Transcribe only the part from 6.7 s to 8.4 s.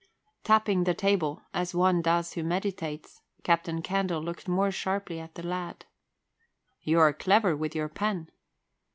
"You are clever with your pen."